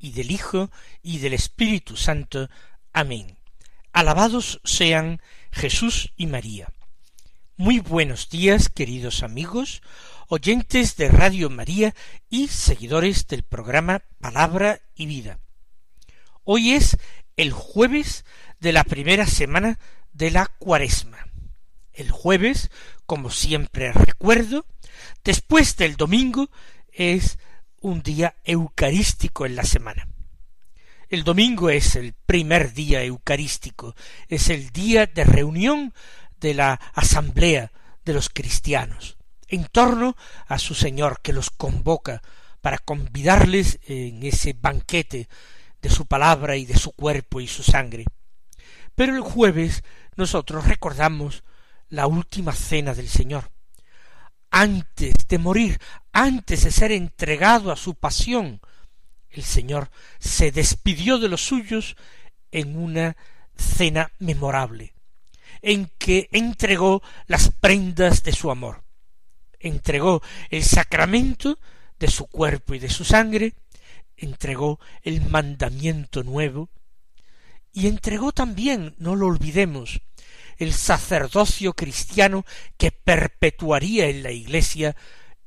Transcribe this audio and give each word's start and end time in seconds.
y 0.00 0.12
del 0.12 0.32
Hijo 0.32 0.70
y 1.02 1.18
del 1.18 1.34
Espíritu 1.34 1.96
Santo. 1.96 2.48
Amén. 2.92 3.38
Alabados 3.92 4.60
sean 4.64 5.20
Jesús 5.52 6.12
y 6.16 6.26
María. 6.26 6.72
Muy 7.56 7.78
buenos 7.78 8.30
días, 8.30 8.70
queridos 8.70 9.22
amigos, 9.22 9.82
oyentes 10.28 10.96
de 10.96 11.08
Radio 11.08 11.50
María 11.50 11.94
y 12.30 12.48
seguidores 12.48 13.26
del 13.28 13.42
programa 13.42 14.02
Palabra 14.18 14.80
y 14.94 15.06
Vida. 15.06 15.38
Hoy 16.44 16.72
es 16.72 16.96
el 17.36 17.52
jueves 17.52 18.24
de 18.60 18.72
la 18.72 18.84
primera 18.84 19.26
semana 19.26 19.78
de 20.12 20.30
la 20.30 20.46
cuaresma. 20.46 21.26
El 21.92 22.10
jueves, 22.10 22.70
como 23.04 23.30
siempre 23.30 23.92
recuerdo, 23.92 24.64
después 25.22 25.76
del 25.76 25.96
domingo, 25.96 26.48
es 26.92 27.38
un 27.80 28.02
día 28.02 28.36
eucarístico 28.44 29.46
en 29.46 29.56
la 29.56 29.64
semana. 29.64 30.06
El 31.08 31.24
domingo 31.24 31.70
es 31.70 31.96
el 31.96 32.12
primer 32.12 32.72
día 32.72 33.02
eucarístico, 33.02 33.96
es 34.28 34.48
el 34.48 34.70
día 34.70 35.06
de 35.06 35.24
reunión 35.24 35.92
de 36.38 36.54
la 36.54 36.74
asamblea 36.94 37.72
de 38.04 38.12
los 38.12 38.28
cristianos, 38.28 39.16
en 39.48 39.64
torno 39.64 40.16
a 40.46 40.58
su 40.58 40.74
Señor 40.74 41.20
que 41.20 41.32
los 41.32 41.50
convoca 41.50 42.22
para 42.60 42.78
convidarles 42.78 43.80
en 43.86 44.22
ese 44.22 44.52
banquete 44.52 45.28
de 45.82 45.90
su 45.90 46.06
palabra 46.06 46.56
y 46.56 46.66
de 46.66 46.76
su 46.76 46.92
cuerpo 46.92 47.40
y 47.40 47.48
su 47.48 47.62
sangre. 47.62 48.04
Pero 48.94 49.16
el 49.16 49.22
jueves 49.22 49.82
nosotros 50.16 50.66
recordamos 50.66 51.42
la 51.88 52.06
última 52.06 52.52
cena 52.52 52.94
del 52.94 53.08
Señor, 53.08 53.50
antes 54.50 55.14
de 55.28 55.38
morir, 55.38 55.80
antes 56.12 56.64
de 56.64 56.70
ser 56.70 56.92
entregado 56.92 57.70
a 57.70 57.76
su 57.76 57.94
pasión, 57.94 58.60
el 59.30 59.44
Señor 59.44 59.90
se 60.18 60.50
despidió 60.50 61.18
de 61.18 61.28
los 61.28 61.44
suyos 61.44 61.96
en 62.50 62.76
una 62.76 63.16
cena 63.56 64.10
memorable, 64.18 64.94
en 65.62 65.90
que 65.98 66.28
entregó 66.32 67.02
las 67.26 67.50
prendas 67.60 68.22
de 68.22 68.32
su 68.32 68.50
amor, 68.50 68.82
entregó 69.58 70.22
el 70.50 70.64
sacramento 70.64 71.58
de 71.98 72.08
su 72.08 72.26
cuerpo 72.26 72.74
y 72.74 72.78
de 72.78 72.88
su 72.88 73.04
sangre, 73.04 73.54
entregó 74.16 74.80
el 75.02 75.20
mandamiento 75.22 76.24
nuevo, 76.24 76.70
y 77.72 77.86
entregó 77.86 78.32
también, 78.32 78.96
no 78.98 79.14
lo 79.14 79.26
olvidemos, 79.26 80.00
el 80.60 80.74
sacerdocio 80.74 81.72
cristiano 81.72 82.44
que 82.76 82.92
perpetuaría 82.92 84.06
en 84.08 84.22
la 84.22 84.30
Iglesia 84.30 84.94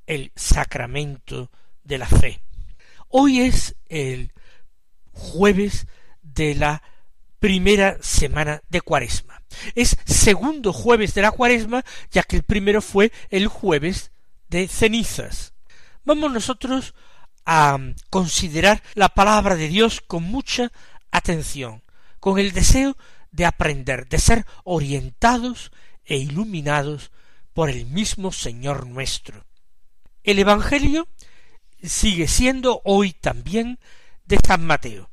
el 0.07 0.31
sacramento 0.35 1.49
de 1.83 1.97
la 1.99 2.07
fe. 2.07 2.41
Hoy 3.07 3.41
es 3.41 3.75
el 3.89 4.33
jueves 5.11 5.85
de 6.23 6.55
la 6.55 6.81
primera 7.39 7.97
semana 8.01 8.61
de 8.69 8.81
Cuaresma. 8.81 9.41
Es 9.75 9.95
segundo 10.05 10.73
jueves 10.73 11.13
de 11.13 11.21
la 11.21 11.31
Cuaresma, 11.31 11.85
ya 12.09 12.23
que 12.23 12.35
el 12.35 12.43
primero 12.43 12.81
fue 12.81 13.11
el 13.29 13.47
jueves 13.47 14.11
de 14.49 14.67
cenizas. 14.67 15.53
Vamos 16.05 16.31
nosotros 16.31 16.95
a 17.45 17.77
considerar 18.09 18.81
la 18.95 19.09
palabra 19.09 19.55
de 19.55 19.67
Dios 19.67 20.01
con 20.01 20.23
mucha 20.23 20.71
atención, 21.11 21.83
con 22.19 22.39
el 22.39 22.51
deseo 22.51 22.97
de 23.33 23.45
aprender, 23.45 24.07
de 24.07 24.19
ser 24.19 24.45
orientados 24.63 25.71
e 26.05 26.17
iluminados 26.17 27.11
por 27.51 27.69
el 27.69 27.85
mismo 27.87 28.31
Señor 28.31 28.87
nuestro. 28.87 29.45
El 30.23 30.39
Evangelio 30.39 31.07
sigue 31.81 32.27
siendo 32.27 32.81
hoy 32.85 33.11
también 33.11 33.79
de 34.25 34.39
San 34.45 34.65
Mateo, 34.65 35.09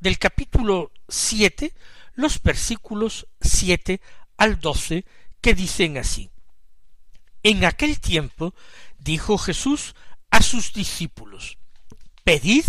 del 0.00 0.18
capítulo 0.18 0.90
siete, 1.08 1.72
los 2.14 2.42
versículos 2.42 3.28
siete 3.40 4.00
al 4.36 4.58
doce, 4.58 5.04
que 5.40 5.54
dicen 5.54 5.98
así. 5.98 6.30
En 7.42 7.64
aquel 7.64 8.00
tiempo 8.00 8.54
dijo 8.98 9.38
Jesús 9.38 9.94
a 10.30 10.42
sus 10.42 10.72
discípulos, 10.72 11.58
Pedid 12.24 12.64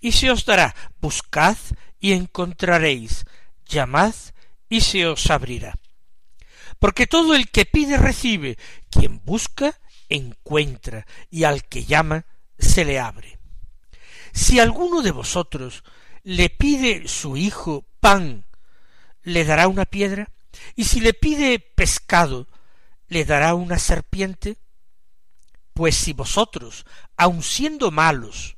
y 0.00 0.12
se 0.12 0.30
os 0.30 0.44
dará, 0.44 0.74
buscad 1.00 1.56
y 1.98 2.12
encontraréis, 2.12 3.24
llamad 3.66 4.14
y 4.68 4.80
se 4.80 5.06
os 5.06 5.30
abrirá. 5.30 5.74
Porque 6.78 7.06
todo 7.06 7.34
el 7.34 7.50
que 7.50 7.64
pide 7.64 7.96
recibe, 7.96 8.58
quien 8.90 9.24
busca 9.24 9.78
encuentra, 10.08 11.06
y 11.30 11.44
al 11.44 11.64
que 11.64 11.84
llama 11.84 12.26
se 12.58 12.84
le 12.84 12.98
abre. 12.98 13.38
Si 14.32 14.60
alguno 14.60 15.02
de 15.02 15.10
vosotros 15.10 15.82
le 16.22 16.50
pide 16.50 17.08
su 17.08 17.36
hijo 17.36 17.86
pan, 18.00 18.44
le 19.22 19.44
dará 19.44 19.68
una 19.68 19.86
piedra, 19.86 20.30
y 20.74 20.84
si 20.84 21.00
le 21.00 21.14
pide 21.14 21.58
pescado, 21.58 22.46
le 23.08 23.24
dará 23.24 23.54
una 23.54 23.78
serpiente. 23.78 24.58
Pues 25.72 25.96
si 25.96 26.12
vosotros, 26.12 26.86
aun 27.16 27.42
siendo 27.42 27.90
malos, 27.90 28.56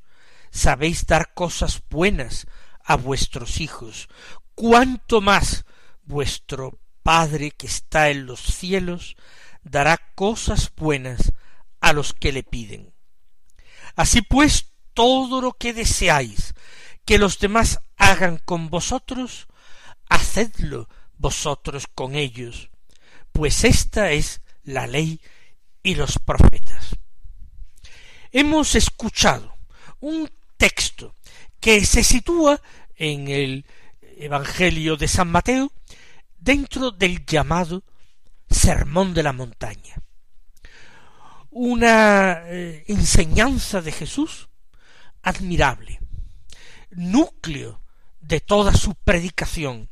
sabéis 0.51 1.05
dar 1.05 1.33
cosas 1.33 1.81
buenas 1.89 2.47
a 2.83 2.95
vuestros 2.95 3.61
hijos, 3.61 4.07
cuánto 4.55 5.21
más 5.21 5.65
vuestro 6.09 6.79
Padre 7.03 7.51
que 7.51 7.67
está 7.67 8.09
en 8.09 8.25
los 8.25 8.41
cielos 8.41 9.15
dará 9.63 9.97
cosas 10.15 10.73
buenas 10.75 11.31
a 11.79 11.93
los 11.93 12.13
que 12.13 12.33
le 12.33 12.43
piden. 12.43 12.93
Así 13.95 14.21
pues, 14.21 14.71
todo 14.93 15.39
lo 15.39 15.53
que 15.53 15.71
deseáis 15.73 16.53
que 17.05 17.19
los 17.19 17.39
demás 17.39 17.79
hagan 17.95 18.39
con 18.43 18.69
vosotros, 18.69 19.47
hacedlo 20.09 20.89
vosotros 21.17 21.85
con 21.93 22.15
ellos, 22.15 22.69
pues 23.31 23.63
esta 23.63 24.11
es 24.11 24.41
la 24.63 24.87
ley 24.87 25.21
y 25.83 25.95
los 25.95 26.19
profetas. 26.19 26.95
Hemos 28.31 28.75
escuchado 28.75 29.55
un 29.99 30.29
texto 30.57 31.15
que 31.59 31.85
se 31.85 32.03
sitúa 32.03 32.61
en 32.95 33.27
el 33.27 33.65
Evangelio 34.17 34.97
de 34.97 35.07
San 35.07 35.31
Mateo 35.31 35.71
dentro 36.39 36.91
del 36.91 37.25
llamado 37.25 37.83
Sermón 38.49 39.13
de 39.13 39.23
la 39.23 39.33
Montaña. 39.33 39.95
Una 41.51 42.43
eh, 42.45 42.83
enseñanza 42.87 43.81
de 43.81 43.91
Jesús 43.91 44.49
admirable, 45.21 45.99
núcleo 46.91 47.81
de 48.19 48.39
toda 48.39 48.73
su 48.73 48.95
predicación, 48.95 49.89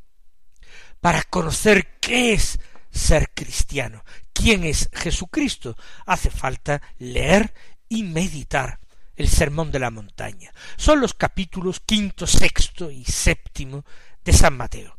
para 1.01 1.23
conocer 1.23 1.99
qué 1.99 2.33
es 2.33 2.59
ser 2.91 3.31
cristiano, 3.33 4.03
quién 4.33 4.63
es 4.63 4.89
Jesucristo. 4.93 5.75
Hace 6.05 6.29
falta 6.29 6.81
leer 6.97 7.53
y 7.89 8.03
meditar 8.03 8.79
el 9.15 9.27
Sermón 9.27 9.71
de 9.71 9.79
la 9.79 9.91
Montaña. 9.91 10.51
Son 10.77 11.01
los 11.01 11.13
capítulos 11.13 11.79
quinto, 11.79 12.27
sexto 12.27 12.91
y 12.91 13.03
séptimo 13.05 13.83
de 14.23 14.33
San 14.33 14.55
Mateo. 14.55 14.97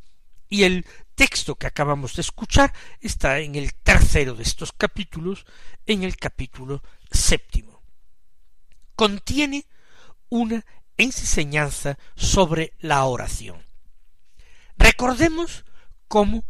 Y 0.48 0.64
el 0.64 0.86
texto 1.18 1.56
que 1.56 1.66
acabamos 1.66 2.14
de 2.14 2.22
escuchar 2.22 2.72
está 3.00 3.40
en 3.40 3.56
el 3.56 3.74
tercero 3.74 4.34
de 4.34 4.44
estos 4.44 4.70
capítulos, 4.72 5.46
en 5.84 6.04
el 6.04 6.16
capítulo 6.16 6.80
séptimo. 7.10 7.82
Contiene 8.94 9.66
una 10.28 10.64
enseñanza 10.96 11.98
sobre 12.14 12.72
la 12.78 13.04
oración. 13.04 13.60
Recordemos 14.76 15.64
cómo 16.06 16.44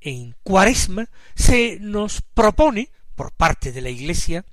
en 0.00 0.36
Cuaresma 0.44 1.10
se 1.34 1.78
nos 1.80 2.22
propone, 2.22 2.92
por 3.16 3.32
parte 3.32 3.72
de 3.72 3.80
la 3.80 3.90
Iglesia, 3.90 4.44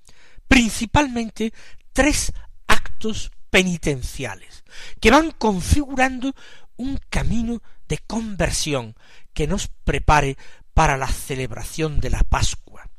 principalmente 0.47 1.53
tres 1.93 2.33
actos 2.65 3.31
penitenciales, 3.51 4.63
que 4.99 5.11
van 5.11 5.29
configurando 5.29 6.33
un 6.77 6.99
camino 7.11 7.61
de 7.87 7.99
conversión 7.99 8.95
que 9.33 9.47
nos 9.47 9.67
prepare 9.83 10.37
para 10.73 10.97
la 10.97 11.07
celebración 11.07 11.99
de 11.99 12.09
la 12.09 12.23
Pascua. 12.23 12.89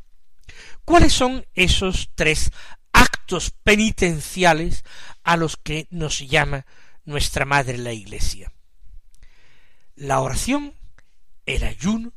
¿Cuáles 0.84 1.12
son 1.12 1.46
esos 1.54 2.10
tres 2.14 2.50
actos 2.92 3.52
penitenciales 3.62 4.84
a 5.22 5.36
los 5.36 5.56
que 5.56 5.86
nos 5.90 6.18
llama 6.20 6.66
nuestra 7.04 7.44
Madre 7.44 7.78
la 7.78 7.92
Iglesia? 7.92 8.52
la 9.96 10.20
oración, 10.20 10.74
el 11.46 11.64
ayuno 11.64 12.12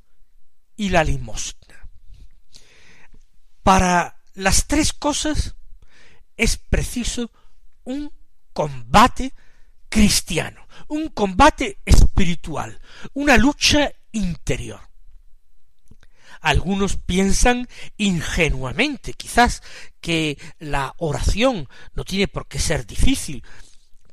y 0.76 0.90
la 0.90 1.04
limosna. 1.04 1.90
Para 3.64 4.22
las 4.34 4.68
tres 4.68 4.94
cosas 4.94 5.56
es 6.38 6.58
preciso 6.58 7.32
un 7.84 8.12
combate 8.54 9.34
cristiano, 9.90 10.68
un 10.88 11.10
combate 11.10 11.80
espiritual, 11.86 12.80
una 13.14 13.38
lucha 13.38 13.92
interior. 14.16 14.80
Algunos 16.42 16.98
piensan 16.98 17.68
ingenuamente, 17.98 19.14
quizás, 19.14 19.62
que 20.02 20.38
la 20.60 20.94
oración 20.98 21.68
no 21.94 22.04
tiene 22.04 22.28
por 22.28 22.48
qué 22.48 22.60
ser 22.60 22.86
difícil, 22.86 23.44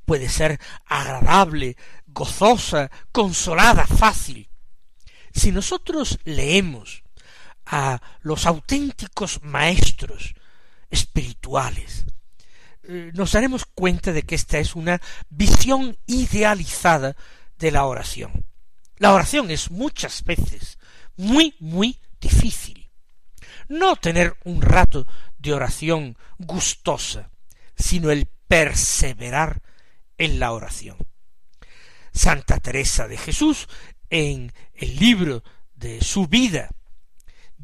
puede 0.05 0.29
ser 0.29 0.61
agradable, 0.87 1.77
gozosa, 2.07 2.91
consolada, 3.13 3.87
fácil. 3.87 4.49
Si 5.33 5.53
nosotros 5.53 6.19
leemos 6.25 7.03
a 7.67 8.01
los 8.21 8.47
auténticos 8.47 9.43
maestros 9.43 10.35
espirituales, 10.91 12.05
eh, 12.85 13.13
nos 13.15 13.33
daremos 13.33 13.65
cuenta 13.65 14.13
de 14.13 14.23
que 14.23 14.35
esta 14.35 14.59
es 14.59 14.75
una 14.75 15.01
visión 15.31 15.97
idealizada 16.07 17.17
de 17.59 17.71
la 17.71 17.85
oración. 17.87 18.52
La 19.03 19.13
oración 19.13 19.51
es 19.51 19.73
muchas 19.73 20.23
veces 20.23 20.79
muy, 21.17 21.57
muy 21.59 21.99
difícil. 22.21 22.89
No 23.67 23.97
tener 23.97 24.37
un 24.45 24.63
rato 24.63 25.09
de 25.39 25.53
oración 25.53 26.17
gustosa, 26.39 27.29
sino 27.75 28.13
el 28.13 28.29
perseverar 28.47 29.61
en 30.19 30.39
la 30.39 30.53
oración. 30.53 30.99
Santa 32.13 32.61
Teresa 32.61 33.09
de 33.09 33.19
Jesús, 33.19 33.67
en 34.09 34.53
el 34.73 34.97
libro 35.01 35.43
de 35.75 36.01
su 36.01 36.29
vida, 36.29 36.71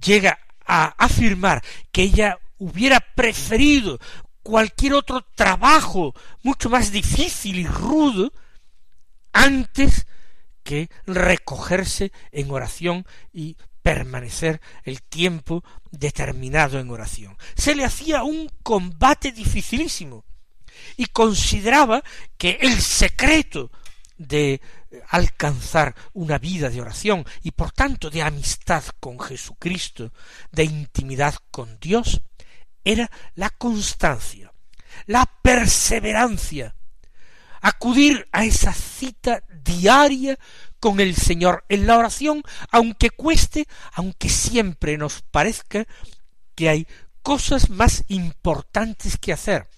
llega 0.05 0.41
a 0.67 0.87
afirmar 0.99 1.63
que 1.93 2.03
ella 2.03 2.37
hubiera 2.59 2.99
preferido 2.99 4.01
cualquier 4.43 4.95
otro 4.95 5.23
trabajo 5.37 6.17
mucho 6.43 6.69
más 6.69 6.91
difícil 6.91 7.61
y 7.61 7.67
rudo 7.69 8.33
antes 9.33 10.05
que 10.69 10.91
recogerse 11.07 12.13
en 12.31 12.51
oración 12.51 13.07
y 13.33 13.57
permanecer 13.83 14.61
el 14.85 15.01
tiempo 15.01 15.65
determinado 15.91 16.79
en 16.79 16.91
oración. 16.91 17.39
Se 17.57 17.75
le 17.75 17.87
hacía 17.87 18.23
un 18.23 18.51
combate 18.63 19.33
dificilísimo 19.33 20.27
y 20.99 21.07
consideraba 21.07 22.03
que 22.37 22.59
el 22.61 22.83
secreto 22.83 23.71
de 24.19 24.61
alcanzar 25.09 25.95
una 26.13 26.37
vida 26.37 26.69
de 26.69 26.83
oración 26.83 27.25
y 27.43 27.53
por 27.53 27.73
tanto 27.73 28.11
de 28.11 28.21
amistad 28.21 28.85
con 29.01 29.19
Jesucristo, 29.19 30.13
de 30.53 30.65
intimidad 30.65 31.35
con 31.51 31.81
Dios, 31.81 32.21
era 32.85 33.11
la 33.37 33.49
constancia, 33.49 34.53
la 35.07 35.25
perseverancia, 35.41 36.77
acudir 37.61 38.29
a 38.33 38.45
esa 38.45 38.73
cita 38.73 39.43
diaria 39.65 40.39
con 40.81 41.01
el 41.01 41.17
Señor 41.17 41.65
en 41.69 41.87
la 41.87 41.99
oración, 41.99 42.43
aunque 42.71 43.11
cueste, 43.11 43.67
aunque 43.93 44.29
siempre 44.29 44.97
nos 44.97 45.23
parezca 45.23 45.87
que 46.55 46.69
hay 46.69 46.87
cosas 47.23 47.71
más 47.71 48.05
importantes 48.09 49.19
que 49.19 49.33
hacer, 49.33 49.69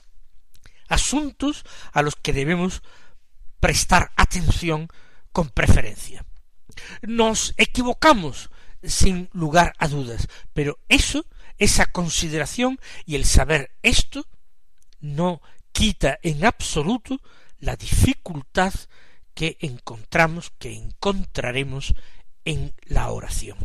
asuntos 0.88 1.64
a 1.92 2.02
los 2.02 2.16
que 2.16 2.32
debemos 2.32 2.82
prestar 3.60 4.12
atención 4.16 4.88
con 5.32 5.50
preferencia. 5.50 6.24
Nos 7.02 7.54
equivocamos 7.56 8.50
sin 8.82 9.28
lugar 9.32 9.74
a 9.78 9.88
dudas, 9.88 10.28
pero 10.52 10.78
eso, 10.88 11.26
esa 11.58 11.86
consideración 11.86 12.78
y 13.04 13.16
el 13.16 13.24
saber 13.24 13.72
esto, 13.82 14.26
no 15.00 15.42
quita 15.72 16.18
en 16.22 16.44
absoluto 16.44 17.20
la 17.60 17.76
dificultad 17.76 18.72
que 19.34 19.56
encontramos, 19.60 20.52
que 20.58 20.74
encontraremos 20.74 21.94
en 22.44 22.74
la 22.84 23.10
oración. 23.10 23.58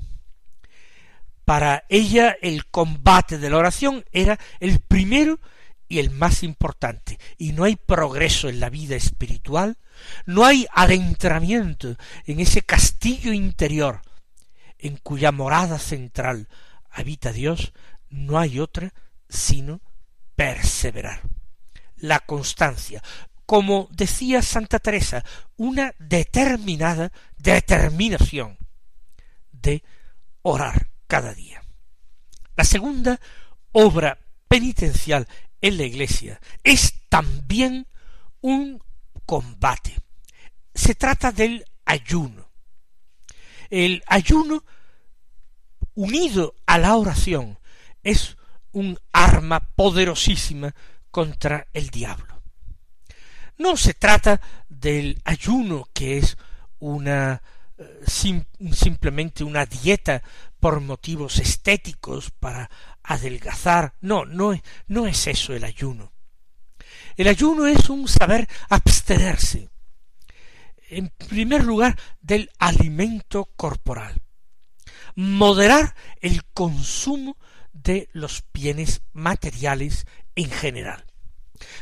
Para 1.44 1.86
ella 1.90 2.36
el 2.42 2.66
combate 2.68 3.38
de 3.38 3.50
la 3.50 3.58
oración 3.58 4.06
era 4.12 4.40
el 4.60 4.80
primero 4.80 5.40
y 5.88 6.00
el 6.00 6.10
más 6.10 6.44
importante, 6.44 7.20
y 7.38 7.52
no 7.52 7.64
hay 7.64 7.76
progreso 7.76 8.50
en 8.50 8.60
la 8.60 8.70
vida 8.70 8.96
espiritual, 8.96 9.78
no 10.26 10.44
hay 10.44 10.66
adentramiento 10.74 11.96
en 12.26 12.40
ese 12.40 12.64
castillo 12.64 13.34
interior 13.34 14.02
en 14.80 14.98
cuya 14.98 15.32
morada 15.32 15.80
central 15.80 16.48
habita 16.90 17.32
Dios, 17.32 17.74
no 18.10 18.40
hay 18.40 18.60
otra 18.60 18.94
sino 19.30 19.82
perseverar. 20.36 21.22
La 21.98 22.20
constancia, 22.20 23.02
como 23.46 23.88
decía 23.92 24.42
Santa 24.42 24.80
Teresa, 24.80 25.24
una 25.58 25.94
determinada 26.00 27.12
determinación 27.38 28.58
de 29.52 29.84
orar 30.42 30.90
cada 31.08 31.34
día. 31.34 31.64
La 32.56 32.64
segunda 32.64 33.20
obra 33.72 34.18
penitencial 34.48 35.28
en 35.62 35.78
la 35.78 35.84
Iglesia 35.84 36.40
es 36.64 36.94
también 37.10 37.88
un 38.42 38.82
combate. 39.26 39.98
Se 40.74 40.96
trata 40.96 41.32
del 41.32 41.66
ayuno. 41.86 42.50
El 43.70 44.04
ayuno 44.08 44.64
unido 45.96 46.56
a 46.66 46.78
la 46.78 46.96
oración 46.96 47.58
es 48.04 48.38
un 48.72 49.00
arma 49.12 49.60
poderosísima 49.76 50.76
contra 51.10 51.68
el 51.74 51.90
diablo. 51.90 52.35
No 53.58 53.78
se 53.78 53.94
trata 53.94 54.42
del 54.68 55.22
ayuno 55.24 55.88
que 55.94 56.18
es 56.18 56.38
eh, 56.82 57.40
simplemente 58.72 59.44
una 59.44 59.66
dieta 59.66 60.22
por 60.60 60.82
motivos 60.82 61.40
estéticos 61.40 62.32
para 62.32 62.70
adelgazar. 63.04 63.94
No, 64.02 64.26
no 64.26 65.08
es 65.08 65.28
eso 65.28 65.54
el 65.54 65.64
ayuno. 65.64 66.12
El 67.16 67.30
ayuno 67.30 67.66
es 67.66 67.90
un 67.90 68.10
saber 68.10 68.48
abstenerse, 68.70 69.70
en 70.90 71.10
primer 71.10 71.64
lugar, 71.64 71.98
del 72.20 72.52
alimento 72.60 73.46
corporal, 73.56 74.22
moderar 75.16 75.96
el 76.20 76.44
consumo 76.46 77.38
de 77.72 78.10
los 78.12 78.44
bienes 78.54 79.02
materiales 79.14 80.06
en 80.36 80.52
general 80.52 81.06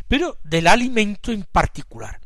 pero 0.08 0.40
del 0.44 0.68
alimento 0.68 1.32
en 1.32 1.44
particular, 1.44 2.20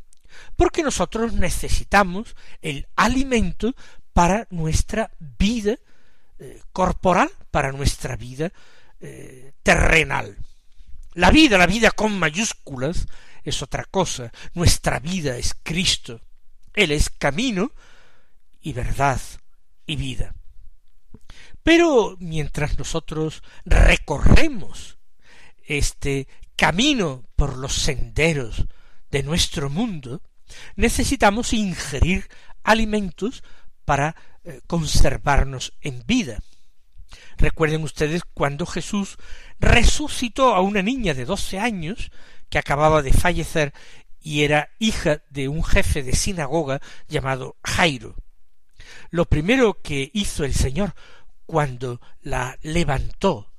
porque 0.56 0.84
nosotros 0.84 1.34
necesitamos 1.34 2.36
el 2.62 2.88
alimento 2.96 3.76
para 4.14 4.48
nuestra 4.50 5.12
vida 5.20 5.78
eh, 6.40 6.62
corporal, 6.72 7.30
para 7.52 7.72
nuestra 7.72 8.16
vida 8.16 8.52
eh, 9.00 9.54
terrenal. 9.64 10.38
La 11.14 11.32
vida, 11.32 11.58
la 11.58 11.68
vida 11.68 11.92
con 11.92 12.18
mayúsculas, 12.18 13.08
es 13.44 13.62
otra 13.62 13.86
cosa. 13.86 14.32
Nuestra 14.54 15.00
vida 15.00 15.38
es 15.38 15.56
Cristo. 15.64 16.22
Él 16.74 16.92
es 16.92 17.10
camino 17.10 17.72
y 18.62 18.74
verdad 18.74 19.20
y 19.86 19.96
vida. 19.96 20.36
Pero 21.64 22.18
mientras 22.20 22.78
nosotros 22.78 23.42
recorremos 23.66 24.98
este 25.66 26.28
camino 26.58 27.24
por 27.36 27.56
los 27.58 27.74
senderos 27.74 28.66
de 29.10 29.24
nuestro 29.24 29.70
mundo, 29.70 30.22
necesitamos 30.76 31.54
ingerir 31.54 32.28
alimentos 32.64 33.44
para 33.86 34.16
eh, 34.44 34.60
conservarnos 34.68 35.74
en 35.82 36.04
vida. 36.06 36.40
Recuerden 37.38 37.84
ustedes 37.84 38.24
cuando 38.34 38.66
Jesús 38.66 39.18
resucitó 39.60 40.56
a 40.56 40.62
una 40.62 40.82
niña 40.82 41.14
de 41.14 41.26
doce 41.26 41.60
años 41.60 42.12
que 42.50 42.58
acababa 42.58 43.02
de 43.02 43.14
fallecer 43.14 43.74
y 44.20 44.44
era 44.44 44.70
hija 44.80 45.22
de 45.30 45.48
un 45.48 45.64
jefe 45.64 46.04
de 46.04 46.14
sinagoga 46.14 46.82
llamado 47.08 47.56
Jairo. 47.64 48.16
Lo 49.10 49.26
primero 49.26 49.82
que 49.82 50.10
hizo 50.14 50.44
el 50.44 50.54
Señor 50.54 50.96
cuando 51.46 52.02
la 52.22 52.58
levantó 52.62 53.54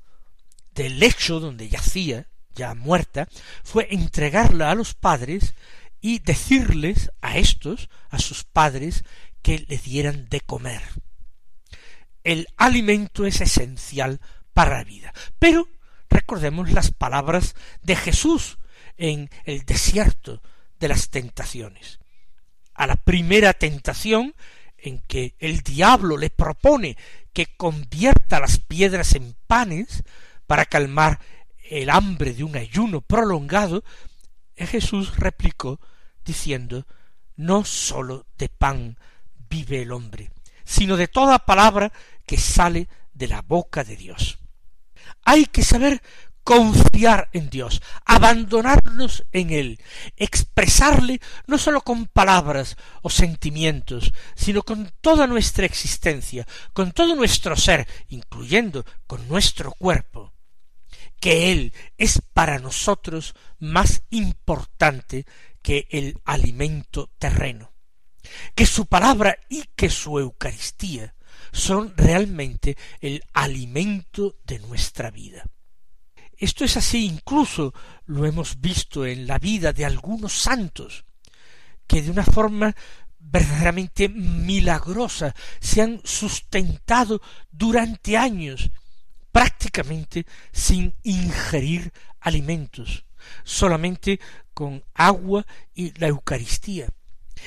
del 0.74 0.98
lecho 0.98 1.40
donde 1.40 1.68
yacía, 1.68 2.28
ya 2.58 2.74
muerta, 2.74 3.28
fue 3.64 3.88
entregarla 3.90 4.70
a 4.70 4.74
los 4.74 4.94
padres 4.94 5.54
y 6.00 6.18
decirles 6.18 7.10
a 7.22 7.38
estos, 7.38 7.88
a 8.10 8.18
sus 8.18 8.44
padres, 8.44 9.04
que 9.42 9.64
le 9.66 9.78
dieran 9.78 10.28
de 10.28 10.40
comer. 10.40 10.82
El 12.24 12.46
alimento 12.56 13.24
es 13.24 13.40
esencial 13.40 14.20
para 14.52 14.78
la 14.78 14.84
vida. 14.84 15.14
Pero 15.38 15.68
recordemos 16.10 16.70
las 16.72 16.90
palabras 16.90 17.54
de 17.82 17.96
Jesús 17.96 18.58
en 18.96 19.30
el 19.44 19.64
desierto 19.64 20.42
de 20.78 20.88
las 20.88 21.08
tentaciones. 21.08 22.00
A 22.74 22.86
la 22.86 22.96
primera 22.96 23.54
tentación, 23.54 24.34
en 24.78 25.00
que 25.00 25.34
el 25.38 25.60
diablo 25.62 26.16
le 26.16 26.30
propone 26.30 26.96
que 27.32 27.46
convierta 27.56 28.40
las 28.40 28.58
piedras 28.58 29.14
en 29.14 29.34
panes 29.46 30.04
para 30.46 30.64
calmar 30.64 31.20
el 31.70 31.90
hambre 31.90 32.34
de 32.34 32.44
un 32.44 32.56
ayuno 32.56 33.00
prolongado, 33.00 33.84
Jesús 34.56 35.16
replicó 35.16 35.80
diciendo 36.24 36.86
no 37.36 37.64
sólo 37.64 38.26
de 38.36 38.48
pan 38.48 38.98
vive 39.48 39.82
el 39.82 39.92
hombre, 39.92 40.30
sino 40.64 40.96
de 40.96 41.08
toda 41.08 41.38
palabra 41.38 41.92
que 42.26 42.36
sale 42.36 42.88
de 43.14 43.28
la 43.28 43.42
boca 43.42 43.84
de 43.84 43.96
Dios. 43.96 44.38
Hay 45.24 45.46
que 45.46 45.62
saber 45.62 46.02
confiar 46.42 47.28
en 47.32 47.50
Dios, 47.50 47.82
abandonarnos 48.06 49.24
en 49.32 49.50
Él, 49.50 49.80
expresarle 50.16 51.20
no 51.46 51.58
sólo 51.58 51.82
con 51.82 52.06
palabras 52.06 52.76
o 53.02 53.10
sentimientos, 53.10 54.12
sino 54.34 54.62
con 54.62 54.90
toda 55.00 55.26
nuestra 55.26 55.66
existencia, 55.66 56.46
con 56.72 56.92
todo 56.92 57.14
nuestro 57.14 57.54
ser, 57.54 57.86
incluyendo 58.08 58.84
con 59.06 59.28
nuestro 59.28 59.72
cuerpo, 59.72 60.32
que 61.20 61.52
Él 61.52 61.72
es 61.96 62.20
para 62.32 62.58
nosotros 62.58 63.34
más 63.58 64.02
importante 64.10 65.26
que 65.62 65.88
el 65.90 66.20
alimento 66.24 67.10
terreno, 67.18 67.72
que 68.54 68.66
su 68.66 68.86
palabra 68.86 69.38
y 69.48 69.64
que 69.74 69.90
su 69.90 70.18
Eucaristía 70.18 71.14
son 71.52 71.94
realmente 71.96 72.76
el 73.00 73.24
alimento 73.32 74.36
de 74.44 74.58
nuestra 74.60 75.10
vida. 75.10 75.44
Esto 76.36 76.64
es 76.64 76.76
así, 76.76 77.04
incluso 77.04 77.74
lo 78.06 78.24
hemos 78.24 78.60
visto 78.60 79.04
en 79.04 79.26
la 79.26 79.38
vida 79.38 79.72
de 79.72 79.84
algunos 79.84 80.32
santos, 80.32 81.04
que 81.86 82.02
de 82.02 82.10
una 82.10 82.24
forma 82.24 82.74
verdaderamente 83.18 84.08
milagrosa 84.08 85.34
se 85.60 85.82
han 85.82 86.00
sustentado 86.04 87.20
durante 87.50 88.16
años, 88.16 88.70
prácticamente 89.38 90.26
sin 90.50 90.96
ingerir 91.04 91.92
alimentos, 92.18 93.04
solamente 93.44 94.18
con 94.52 94.82
agua 94.94 95.46
y 95.76 95.96
la 96.00 96.08
Eucaristía. 96.08 96.88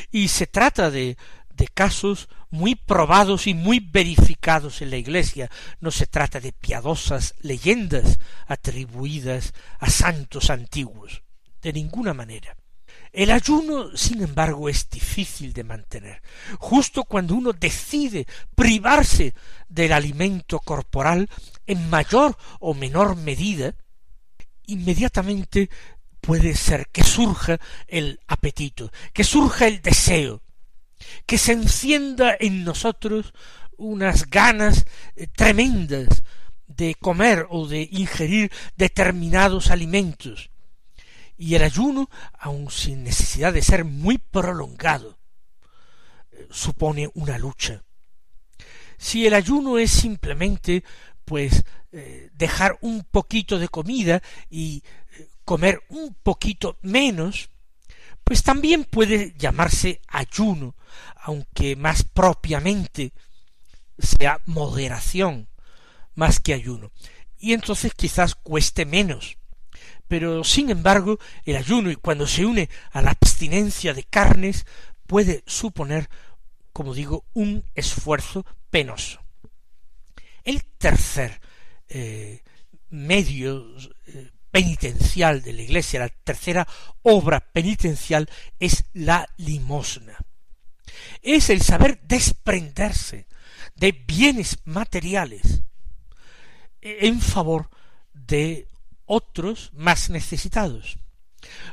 Y 0.10 0.30
se 0.30 0.48
trata 0.48 0.90
de 0.90 1.18
de 1.54 1.68
casos 1.68 2.30
muy 2.50 2.76
probados 2.76 3.46
y 3.46 3.54
muy 3.54 3.82
verificados 3.82 4.82
en 4.82 4.90
la 4.90 4.96
Iglesia. 4.96 5.52
No 5.82 5.92
se 5.92 6.08
trata 6.08 6.40
de 6.40 6.54
piadosas 6.54 7.36
leyendas 7.42 8.20
atribuidas 8.48 9.54
a 9.78 9.90
santos 9.90 10.50
antiguos, 10.50 11.24
de 11.62 11.74
ninguna 11.74 12.14
manera. 12.14 12.56
El 13.12 13.32
ayuno, 13.32 13.96
sin 13.98 14.24
embargo, 14.24 14.70
es 14.70 14.90
difícil 14.90 15.52
de 15.52 15.66
mantener. 15.66 16.22
Justo 16.60 17.04
cuando 17.04 17.36
uno 17.36 17.52
decide 17.52 18.26
privarse 18.56 19.34
del 19.68 19.92
alimento 19.92 20.60
corporal 20.60 21.30
en 21.68 21.90
mayor 21.90 22.38
o 22.60 22.74
menor 22.74 23.18
medida, 23.18 23.76
inmediatamente 24.66 25.70
puede 26.22 26.56
ser 26.56 26.88
que 26.88 27.04
surja 27.04 27.60
el 27.88 28.20
apetito, 28.28 28.92
que 29.12 29.26
surja 29.26 29.68
el 29.68 29.82
deseo, 29.82 30.42
que 31.26 31.38
se 31.38 31.52
encienda 31.52 32.38
en 32.40 32.64
nosotros 32.64 33.34
unas 33.76 34.30
ganas 34.30 34.86
eh, 35.16 35.28
tremendas 35.28 36.24
de 36.68 36.96
comer 36.96 37.48
o 37.50 37.68
de 37.68 37.90
ingerir 37.92 38.52
determinados 38.78 39.72
alimentos. 39.72 40.51
Y 41.42 41.56
el 41.56 41.64
ayuno, 41.64 42.08
aun 42.38 42.70
sin 42.70 43.04
necesidad 43.04 43.52
de 43.52 43.64
ser 43.64 43.84
muy 43.84 44.20
prolongado, 44.20 45.18
eh, 46.34 46.48
supone 46.52 47.10
una 47.16 47.40
lucha. 47.40 47.82
Si 49.00 49.26
el 49.26 49.34
ayuno 49.34 49.80
es 49.80 49.90
simplemente 49.90 50.84
pues 51.26 51.64
eh, 51.94 52.30
dejar 52.36 52.78
un 52.82 53.04
poquito 53.04 53.58
de 53.58 53.70
comida 53.70 54.22
y 54.52 54.84
comer 55.44 55.82
un 55.90 56.14
poquito 56.14 56.78
menos, 56.84 57.50
pues 58.24 58.44
también 58.44 58.84
puede 58.84 59.34
llamarse 59.36 60.00
ayuno, 60.10 60.76
aunque 61.16 61.76
más 61.76 62.04
propiamente 62.04 63.14
sea 63.98 64.42
moderación 64.46 65.48
más 66.14 66.40
que 66.40 66.54
ayuno. 66.54 66.92
Y 67.40 67.54
entonces 67.54 67.96
quizás 67.96 68.36
cueste 68.36 68.86
menos. 68.86 69.41
Pero 70.12 70.44
sin 70.44 70.70
embargo, 70.70 71.20
el 71.46 71.56
ayuno 71.56 71.90
y 71.90 71.96
cuando 71.96 72.28
se 72.28 72.46
une 72.46 72.70
a 72.92 73.02
la 73.02 73.12
abstinencia 73.12 73.94
de 73.94 74.04
carnes 74.04 74.66
puede 75.08 75.42
suponer, 75.48 76.10
como 76.74 76.94
digo, 76.94 77.24
un 77.32 77.64
esfuerzo 77.76 78.46
penoso. 78.70 79.22
El 80.44 80.66
tercer 80.66 81.40
eh, 81.88 82.44
medio 82.90 83.74
eh, 84.08 84.32
penitencial 84.52 85.44
de 85.44 85.54
la 85.54 85.62
Iglesia, 85.62 86.02
la 86.02 86.10
tercera 86.10 86.68
obra 87.04 87.40
penitencial 87.40 88.30
es 88.60 88.84
la 88.92 89.30
limosna. 89.38 90.18
Es 91.22 91.50
el 91.50 91.62
saber 91.62 92.02
desprenderse 92.02 93.28
de 93.76 93.94
bienes 93.94 94.58
materiales 94.66 95.64
en 96.82 97.22
favor 97.22 97.70
de 98.14 98.68
otros 99.12 99.72
más 99.74 100.10
necesitados, 100.10 100.98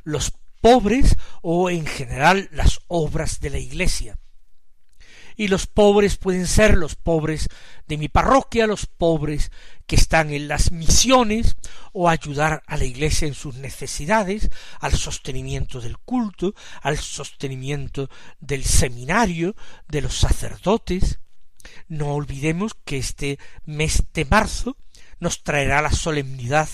los 0.02 0.33
pobres 0.61 1.16
o 1.40 1.71
en 1.71 1.87
general 1.87 2.49
las 2.52 2.80
obras 2.88 3.38
de 3.40 3.50
la 3.50 3.59
Iglesia 3.59 4.18
y 5.38 5.47
los 5.47 5.68
pobres 5.68 6.16
pueden 6.16 6.49
ser 6.49 6.76
los 6.76 6.97
pobres 6.97 7.49
de 7.87 7.97
mi 7.97 8.09
parroquia, 8.09 8.66
los 8.66 8.87
pobres 8.87 9.52
que 9.87 9.95
están 9.95 10.33
en 10.33 10.49
las 10.49 10.73
misiones, 10.73 11.57
o 11.92 12.09
ayudar 12.09 12.64
a 12.66 12.76
la 12.76 12.85
Iglesia 12.85 13.28
en 13.28 13.35
sus 13.35 13.54
necesidades, 13.54 14.50
al 14.80 14.92
sostenimiento 14.95 15.80
del 15.80 15.97
culto, 15.97 16.54
al 16.83 16.99
sostenimiento 16.99 18.11
del 18.40 18.64
seminario, 18.64 19.54
de 19.87 20.00
los 20.02 20.18
sacerdotes. 20.18 21.21
No 21.87 22.14
olvidemos 22.14 22.73
que 22.85 22.99
este 22.99 23.38
mes 23.64 24.02
de 24.12 24.25
marzo 24.25 24.76
nos 25.21 25.45
traerá 25.45 25.80
la 25.83 25.92
solemnidad 25.92 26.68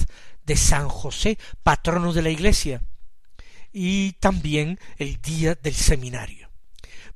de 0.45 0.57
San 0.57 0.89
José, 0.89 1.39
patrono 1.63 2.13
de 2.13 2.23
la 2.23 2.31
Iglesia, 2.31 2.83
y 3.73 4.13
también 4.13 4.79
el 4.99 5.21
día 5.21 5.55
del 5.55 5.75
seminario. 5.75 6.51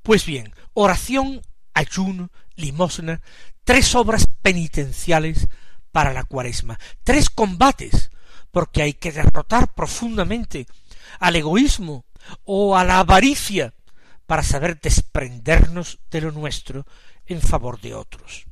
Pues 0.03 0.25
bien, 0.27 0.53
oración, 0.75 1.43
ayuno, 1.75 2.31
limosna, 2.57 3.21
tres 3.65 3.95
obras 3.95 4.27
penitenciales 4.43 5.49
para 5.93 6.13
la 6.13 6.25
cuaresma, 6.25 6.79
tres 7.05 7.31
combates, 7.31 8.11
porque 8.51 8.83
hay 8.83 8.95
que 8.95 9.13
derrotar 9.13 9.75
profundamente 9.75 10.67
al 11.21 11.37
egoísmo 11.37 12.07
o 12.45 12.77
a 12.77 12.85
la 12.85 13.01
avaricia 13.01 13.75
para 14.27 14.43
saber 14.43 14.81
desprendernos 14.81 16.01
de 16.11 16.21
lo 16.21 16.33
nuestro 16.33 16.87
en 17.27 17.41
favor 17.41 17.81
de 17.81 17.95
otros. 17.95 18.47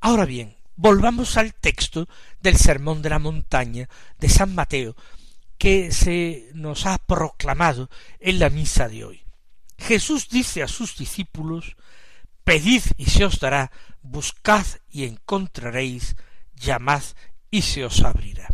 Ahora 0.00 0.24
bien, 0.24 0.55
volvamos 0.76 1.36
al 1.36 1.54
texto 1.54 2.08
del 2.40 2.56
Sermón 2.56 3.02
de 3.02 3.10
la 3.10 3.18
Montaña 3.18 3.88
de 4.18 4.28
San 4.28 4.54
Mateo, 4.54 4.94
que 5.58 5.90
se 5.90 6.50
nos 6.54 6.86
ha 6.86 6.98
proclamado 6.98 7.88
en 8.20 8.38
la 8.38 8.50
misa 8.50 8.88
de 8.88 9.04
hoy. 9.04 9.24
Jesús 9.78 10.28
dice 10.28 10.62
a 10.62 10.68
sus 10.68 10.96
discípulos, 10.96 11.76
Pedid 12.44 12.82
y 12.96 13.06
se 13.06 13.24
os 13.24 13.40
dará, 13.40 13.72
buscad 14.02 14.64
y 14.88 15.04
encontraréis, 15.04 16.16
llamad 16.54 17.02
y 17.50 17.62
se 17.62 17.84
os 17.84 18.02
abrirá. 18.02 18.48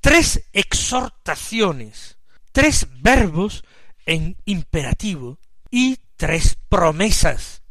Tres 0.00 0.44
exhortaciones, 0.52 2.18
tres 2.52 2.86
verbos 3.00 3.64
en 4.06 4.36
imperativo 4.44 5.38
y 5.70 5.98
tres 6.16 6.56
promesas, 6.68 7.62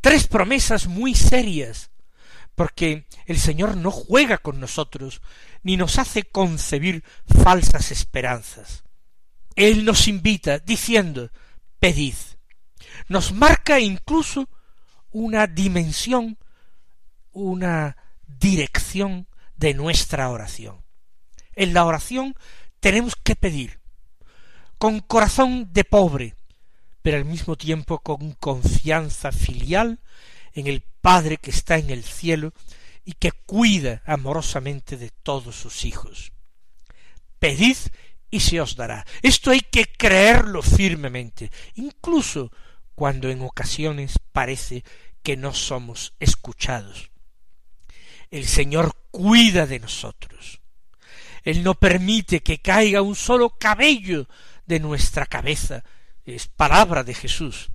tres 0.00 0.26
promesas 0.26 0.86
muy 0.86 1.14
serias, 1.14 1.90
porque 2.54 3.06
el 3.26 3.38
Señor 3.38 3.76
no 3.76 3.90
juega 3.90 4.38
con 4.38 4.60
nosotros, 4.60 5.20
ni 5.62 5.76
nos 5.76 5.98
hace 5.98 6.24
concebir 6.24 7.04
falsas 7.26 7.90
esperanzas. 7.90 8.84
Él 9.56 9.84
nos 9.84 10.08
invita 10.08 10.58
diciendo, 10.58 11.30
pedid, 11.78 12.14
nos 13.08 13.32
marca 13.32 13.80
incluso 13.80 14.48
una 15.10 15.46
dimensión, 15.46 16.38
una 17.32 17.96
dirección 18.26 19.28
de 19.56 19.74
nuestra 19.74 20.28
oración. 20.30 20.82
En 21.54 21.72
la 21.72 21.84
oración 21.84 22.34
tenemos 22.80 23.14
que 23.16 23.36
pedir 23.36 23.80
con 24.78 25.00
corazón 25.00 25.72
de 25.72 25.84
pobre, 25.84 26.34
pero 27.02 27.16
al 27.16 27.24
mismo 27.24 27.56
tiempo 27.56 28.00
con 28.00 28.32
confianza 28.32 29.30
filial 29.30 30.00
en 30.54 30.66
el 30.66 30.80
Padre 30.80 31.36
que 31.36 31.50
está 31.50 31.76
en 31.76 31.90
el 31.90 32.04
cielo 32.04 32.52
y 33.04 33.12
que 33.12 33.32
cuida 33.32 34.02
amorosamente 34.06 34.96
de 34.96 35.10
todos 35.10 35.56
sus 35.56 35.84
hijos. 35.84 36.32
Pedid 37.38 37.76
y 38.30 38.40
se 38.40 38.60
os 38.60 38.74
dará. 38.74 39.04
Esto 39.22 39.50
hay 39.50 39.60
que 39.60 39.84
creerlo 39.84 40.62
firmemente, 40.62 41.50
incluso 41.74 42.50
cuando 42.94 43.28
en 43.28 43.42
ocasiones 43.42 44.18
parece 44.32 44.84
que 45.22 45.36
no 45.36 45.52
somos 45.52 46.14
escuchados. 46.18 47.10
El 48.30 48.46
Señor 48.46 48.96
cuida 49.10 49.66
de 49.66 49.80
nosotros. 49.80 50.60
Él 51.42 51.62
no 51.62 51.74
permite 51.74 52.42
que 52.42 52.60
caiga 52.60 53.02
un 53.02 53.14
solo 53.14 53.50
cabello 53.50 54.28
de 54.66 54.80
nuestra 54.80 55.26
cabeza, 55.26 55.84
es 56.24 56.48
palabra 56.48 57.04
de 57.04 57.14
Jesús, 57.14 57.70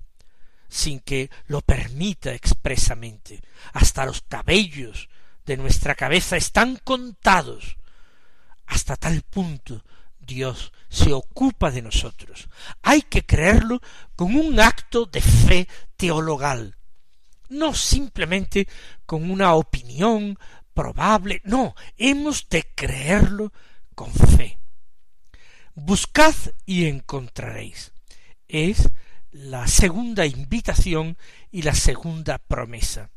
sin 0.69 0.99
que 0.99 1.29
lo 1.47 1.61
permita 1.61 2.33
expresamente. 2.33 3.41
Hasta 3.73 4.05
los 4.05 4.21
cabellos 4.21 5.09
de 5.45 5.57
nuestra 5.57 5.95
cabeza 5.95 6.37
están 6.37 6.77
contados. 6.77 7.77
Hasta 8.67 8.95
tal 8.95 9.23
punto 9.23 9.83
Dios 10.19 10.71
se 10.89 11.11
ocupa 11.11 11.71
de 11.71 11.81
nosotros. 11.81 12.47
Hay 12.83 13.01
que 13.01 13.25
creerlo 13.25 13.81
con 14.15 14.35
un 14.35 14.59
acto 14.59 15.05
de 15.05 15.21
fe 15.21 15.67
teologal, 15.97 16.77
no 17.49 17.73
simplemente 17.73 18.67
con 19.05 19.31
una 19.31 19.55
opinión 19.55 20.37
probable, 20.73 21.41
no, 21.43 21.75
hemos 21.97 22.47
de 22.47 22.63
creerlo 22.75 23.51
con 23.95 24.13
fe. 24.13 24.59
Buscad 25.73 26.35
y 26.65 26.85
encontraréis. 26.85 27.91
Es 28.47 28.89
la 29.31 29.67
segunda 29.67 30.25
invitación 30.25 31.17
y 31.51 31.61
la 31.61 31.75
segunda 31.75 32.37
promesa. 32.37 33.09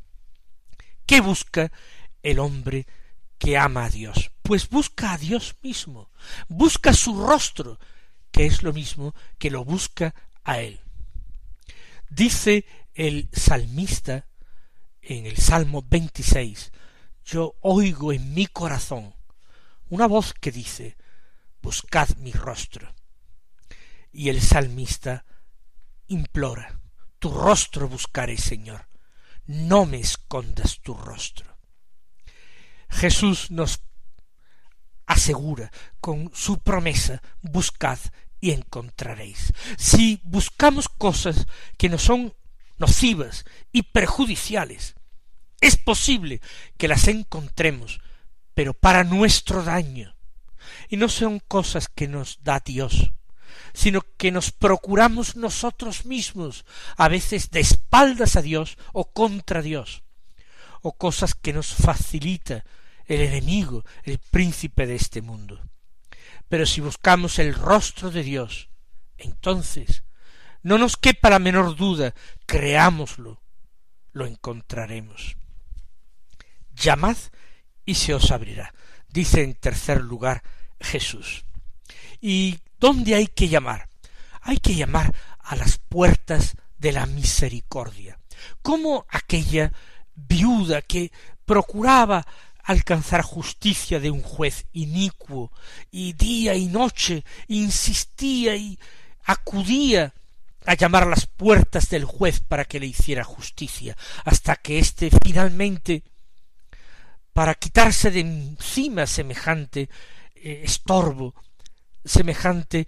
¿Qué 1.05 1.21
busca 1.21 1.71
el 2.21 2.39
hombre 2.39 2.85
que 3.37 3.57
ama 3.57 3.85
a 3.85 3.89
Dios? 3.89 4.31
Pues 4.41 4.69
busca 4.69 5.13
a 5.13 5.17
Dios 5.17 5.55
mismo, 5.61 6.09
busca 6.47 6.93
su 6.93 7.25
rostro, 7.25 7.79
que 8.31 8.45
es 8.45 8.63
lo 8.63 8.73
mismo 8.73 9.13
que 9.37 9.49
lo 9.49 9.65
busca 9.65 10.13
a 10.43 10.59
Él. 10.59 10.79
Dice 12.09 12.65
el 12.93 13.29
salmista 13.31 14.27
en 15.01 15.25
el 15.25 15.37
Salmo 15.37 15.83
26, 15.87 16.71
yo 17.25 17.55
oigo 17.61 18.13
en 18.13 18.33
mi 18.33 18.47
corazón 18.47 19.13
una 19.89 20.07
voz 20.07 20.33
que 20.33 20.51
dice, 20.51 20.97
buscad 21.61 22.09
mi 22.17 22.31
rostro. 22.31 22.93
Y 24.11 24.29
el 24.29 24.41
salmista 24.41 25.25
implora, 26.13 26.79
tu 27.19 27.29
rostro 27.29 27.87
buscaré, 27.87 28.37
Señor, 28.37 28.87
no 29.45 29.85
me 29.85 29.99
escondas 29.99 30.79
tu 30.81 30.93
rostro. 30.93 31.57
Jesús 32.89 33.49
nos 33.51 33.81
asegura 35.05 35.71
con 35.99 36.31
su 36.33 36.59
promesa, 36.59 37.21
buscad 37.41 37.99
y 38.39 38.51
encontraréis. 38.51 39.53
Si 39.77 40.21
buscamos 40.23 40.87
cosas 40.89 41.47
que 41.77 41.89
no 41.89 41.97
son 41.97 42.33
nocivas 42.77 43.45
y 43.71 43.83
perjudiciales, 43.83 44.95
es 45.61 45.77
posible 45.77 46.41
que 46.77 46.87
las 46.87 47.07
encontremos, 47.07 48.01
pero 48.53 48.73
para 48.73 49.03
nuestro 49.03 49.63
daño. 49.63 50.15
Y 50.89 50.97
no 50.97 51.09
son 51.09 51.39
cosas 51.39 51.87
que 51.87 52.07
nos 52.07 52.43
da 52.43 52.59
Dios, 52.59 53.11
sino 53.73 54.01
que 54.17 54.31
nos 54.31 54.51
procuramos 54.51 55.35
nosotros 55.35 56.05
mismos, 56.05 56.65
a 56.95 57.07
veces 57.07 57.49
de 57.49 57.59
espaldas 57.59 58.35
a 58.35 58.41
Dios 58.41 58.77
o 58.93 59.11
contra 59.11 59.61
Dios, 59.61 60.03
o 60.81 60.93
cosas 60.93 61.33
que 61.33 61.53
nos 61.53 61.73
facilita 61.73 62.63
el 63.05 63.21
enemigo, 63.21 63.83
el 64.03 64.19
príncipe 64.19 64.85
de 64.85 64.95
este 64.95 65.21
mundo. 65.21 65.61
Pero 66.47 66.65
si 66.65 66.81
buscamos 66.81 67.39
el 67.39 67.55
rostro 67.55 68.11
de 68.11 68.23
Dios, 68.23 68.69
entonces, 69.17 70.03
no 70.61 70.77
nos 70.77 70.97
quepa 70.97 71.29
la 71.29 71.39
menor 71.39 71.75
duda, 71.75 72.13
creámoslo, 72.45 73.41
lo 74.11 74.25
encontraremos. 74.25 75.35
Llamad 76.75 77.17
y 77.85 77.95
se 77.95 78.13
os 78.13 78.31
abrirá, 78.31 78.73
dice 79.09 79.43
en 79.43 79.55
tercer 79.55 80.01
lugar 80.01 80.43
Jesús. 80.79 81.45
¿Y 82.21 82.59
dónde 82.83 83.15
hay 83.15 83.27
que 83.27 83.47
llamar? 83.47 83.87
Hay 84.41 84.57
que 84.57 84.75
llamar 84.75 85.15
a 85.39 85.55
las 85.55 85.77
puertas 85.77 86.57
de 86.77 86.91
la 86.91 87.05
misericordia, 87.05 88.19
como 88.61 89.05
aquella 89.07 89.71
viuda 90.15 90.81
que 90.81 91.09
procuraba 91.45 92.27
alcanzar 92.61 93.21
justicia 93.21 94.01
de 94.01 94.11
un 94.11 94.21
juez 94.21 94.65
inicuo, 94.73 95.49
y 95.91 96.11
día 96.11 96.55
y 96.55 96.65
noche 96.65 97.23
insistía 97.47 98.57
y 98.57 98.77
acudía 99.23 100.13
a 100.65 100.73
llamar 100.73 101.03
a 101.03 101.09
las 101.09 101.25
puertas 101.25 101.89
del 101.89 102.03
juez 102.03 102.41
para 102.41 102.65
que 102.65 102.81
le 102.81 102.87
hiciera 102.87 103.23
justicia, 103.23 103.95
hasta 104.25 104.57
que 104.57 104.79
éste 104.79 105.09
finalmente, 105.23 106.03
para 107.31 107.55
quitarse 107.55 108.11
de 108.11 108.19
encima 108.19 109.07
semejante 109.07 109.89
eh, 110.35 110.63
estorbo, 110.65 111.33
semejante 112.05 112.87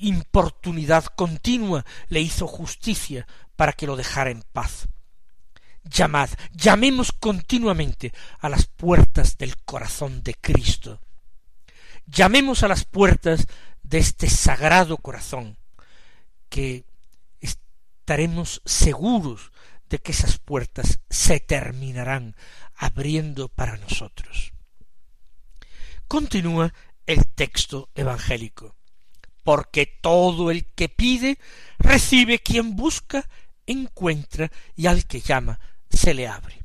importunidad 0.00 1.04
continua, 1.06 1.84
le 2.08 2.20
hizo 2.20 2.46
justicia 2.46 3.26
para 3.56 3.72
que 3.72 3.86
lo 3.86 3.96
dejara 3.96 4.30
en 4.30 4.42
paz 4.52 4.88
llamad, 5.84 6.30
llamemos 6.52 7.12
continuamente 7.12 8.12
a 8.38 8.48
las 8.48 8.66
puertas 8.66 9.36
del 9.38 9.56
corazón 9.58 10.22
de 10.22 10.34
Cristo. 10.34 11.00
Llamemos 12.06 12.62
a 12.62 12.68
las 12.68 12.84
puertas 12.84 13.46
de 13.82 13.98
este 13.98 14.28
sagrado 14.28 14.96
corazón, 14.96 15.56
que 16.48 16.84
estaremos 17.40 18.62
seguros 18.64 19.52
de 19.88 19.98
que 19.98 20.12
esas 20.12 20.38
puertas 20.38 21.00
se 21.10 21.40
terminarán 21.40 22.36
abriendo 22.74 23.48
para 23.48 23.76
nosotros. 23.76 24.52
Continúa 26.08 26.72
el 27.06 27.26
texto 27.28 27.90
evangélico. 27.94 28.76
Porque 29.44 29.86
todo 29.86 30.50
el 30.50 30.66
que 30.66 30.88
pide, 30.88 31.38
recibe. 31.78 32.38
Quien 32.38 32.76
busca, 32.76 33.28
encuentra. 33.66 34.50
Y 34.76 34.86
al 34.86 35.06
que 35.06 35.20
llama, 35.20 35.58
se 35.90 36.14
le 36.14 36.28
abre. 36.28 36.62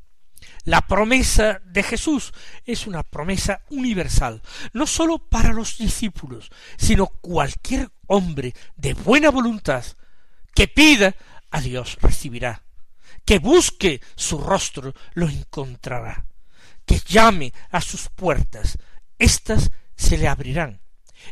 La 0.68 0.82
promesa 0.82 1.62
de 1.64 1.82
Jesús 1.82 2.34
es 2.66 2.88
una 2.88 3.02
promesa 3.02 3.62
universal, 3.70 4.42
no 4.74 4.86
sólo 4.86 5.18
para 5.18 5.54
los 5.54 5.78
discípulos, 5.78 6.50
sino 6.78 7.08
cualquier 7.08 7.90
hombre 8.08 8.54
de 8.76 8.94
buena 8.94 9.30
voluntad 9.30 9.86
que 10.54 10.68
pida 10.68 11.16
a 11.52 11.62
Dios 11.62 11.98
recibirá, 12.02 12.64
que 13.24 13.40
busque 13.40 14.02
su 14.18 14.40
rostro 14.40 14.94
lo 15.14 15.30
encontrará, 15.30 16.26
que 16.86 17.00
llame 17.00 17.54
a 17.72 17.80
sus 17.80 18.10
puertas, 18.10 18.78
éstas 19.18 19.72
se 19.98 20.18
le 20.18 20.28
abrirán, 20.28 20.82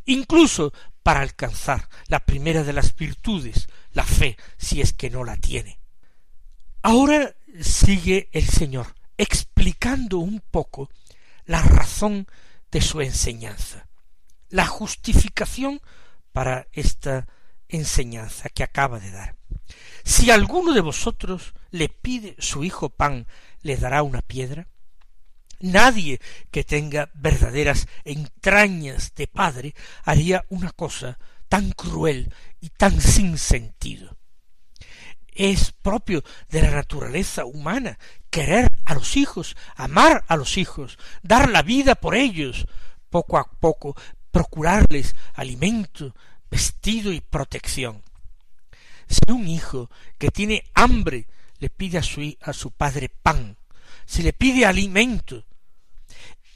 incluso 0.05 0.73
para 1.03 1.21
alcanzar 1.21 1.87
la 2.07 2.25
primera 2.25 2.63
de 2.63 2.73
las 2.73 2.95
virtudes, 2.95 3.67
la 3.91 4.03
fe, 4.03 4.37
si 4.57 4.81
es 4.81 4.91
que 4.91 5.09
no 5.09 5.23
la 5.23 5.37
tiene. 5.37 5.79
Ahora 6.81 7.35
sigue 7.61 8.29
el 8.33 8.47
Señor 8.47 8.95
explicando 9.17 10.17
un 10.17 10.41
poco 10.51 10.89
la 11.45 11.61
razón 11.61 12.27
de 12.71 12.81
su 12.81 13.01
enseñanza, 13.01 13.87
la 14.49 14.65
justificación 14.65 15.79
para 16.33 16.67
esta 16.73 17.27
enseñanza 17.69 18.49
que 18.49 18.63
acaba 18.63 18.99
de 18.99 19.11
dar. 19.11 19.35
Si 20.03 20.31
alguno 20.31 20.73
de 20.73 20.81
vosotros 20.81 21.53
le 21.71 21.89
pide 21.89 22.35
su 22.39 22.63
hijo 22.63 22.89
pan, 22.89 23.27
¿le 23.61 23.77
dará 23.77 24.03
una 24.03 24.21
piedra? 24.21 24.67
Nadie 25.59 26.19
que 26.51 26.63
tenga 26.63 27.09
verdaderas 27.13 27.87
entrañas 28.03 29.13
de 29.15 29.27
padre 29.27 29.75
haría 30.03 30.45
una 30.49 30.71
cosa 30.71 31.17
tan 31.47 31.71
cruel 31.71 32.33
y 32.59 32.69
tan 32.69 32.99
sin 32.99 33.37
sentido 33.37 34.17
es 35.35 35.73
propio 35.73 36.23
de 36.49 36.61
la 36.61 36.71
naturaleza 36.71 37.45
humana 37.45 37.99
querer 38.29 38.71
a 38.85 38.95
los 38.95 39.17
hijos, 39.17 39.55
amar 39.75 40.23
a 40.27 40.37
los 40.37 40.57
hijos, 40.57 40.97
dar 41.21 41.49
la 41.49 41.61
vida 41.61 41.95
por 41.95 42.15
ellos, 42.15 42.65
poco 43.09 43.37
a 43.37 43.43
poco 43.43 43.95
procurarles 44.31 45.15
alimento, 45.33 46.15
vestido 46.49 47.11
y 47.11 47.21
protección. 47.21 48.01
Si 49.07 49.31
un 49.31 49.47
hijo 49.47 49.89
que 50.17 50.29
tiene 50.29 50.63
hambre 50.73 51.27
le 51.59 51.69
pide 51.69 51.99
a 51.99 52.03
su, 52.03 52.35
a 52.41 52.53
su 52.53 52.71
padre 52.71 53.09
pan, 53.09 53.57
si 54.05 54.23
le 54.23 54.33
pide 54.33 54.65
alimento, 54.65 55.45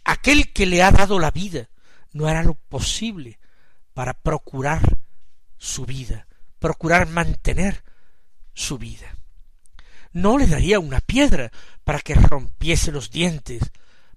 aquel 0.03 0.53
que 0.53 0.65
le 0.65 0.83
ha 0.83 0.91
dado 0.91 1.19
la 1.19 1.31
vida 1.31 1.69
no 2.13 2.27
hará 2.27 2.43
lo 2.43 2.55
posible 2.55 3.39
para 3.93 4.13
procurar 4.13 4.97
su 5.57 5.85
vida, 5.85 6.27
procurar 6.59 7.07
mantener 7.07 7.83
su 8.53 8.77
vida. 8.77 9.15
No 10.11 10.37
le 10.37 10.47
daría 10.47 10.79
una 10.79 11.01
piedra 11.01 11.51
para 11.83 11.99
que 11.99 12.15
rompiese 12.15 12.91
los 12.91 13.11
dientes, 13.11 13.61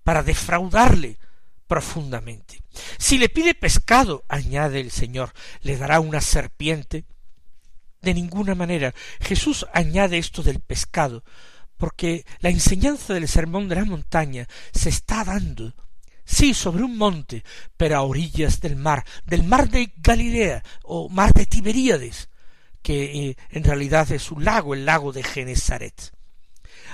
para 0.03 0.23
defraudarle 0.23 1.18
profundamente. 1.66 2.62
Si 2.99 3.18
le 3.18 3.29
pide 3.29 3.55
pescado, 3.55 4.25
añade 4.29 4.81
el 4.81 4.90
Señor, 4.90 5.33
le 5.62 5.77
dará 5.77 6.01
una 6.01 6.21
serpiente. 6.21 7.05
De 8.01 8.14
ninguna 8.14 8.55
manera. 8.55 8.92
Jesús 9.21 9.64
añade 9.73 10.18
esto 10.18 10.42
del 10.42 10.59
pescado, 10.59 11.23
porque 11.83 12.25
la 12.38 12.49
enseñanza 12.49 13.12
del 13.12 13.27
sermón 13.27 13.68
de 13.68 13.75
la 13.75 13.85
montaña 13.85 14.47
se 14.73 14.88
está 14.88 15.25
dando 15.25 15.75
sí 16.25 16.55
sobre 16.55 16.85
un 16.85 16.97
monte, 16.97 17.42
pero 17.77 17.97
a 17.97 18.03
orillas 18.03 18.61
del 18.61 18.77
mar, 18.77 19.05
del 19.27 19.42
mar 19.42 19.68
de 19.68 19.92
Galilea 19.97 20.62
o 20.85 21.09
mar 21.09 21.33
de 21.33 21.45
Tiberíades, 21.45 22.29
que 22.83 23.31
eh, 23.31 23.37
en 23.51 23.64
realidad 23.64 24.12
es 24.12 24.31
un 24.31 24.45
lago, 24.45 24.75
el 24.75 24.87
lago 24.87 25.12
de 25.12 25.25
Genesaret. 25.25 26.12